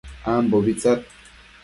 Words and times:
ambobi 0.33 0.73
tsad 0.81 0.99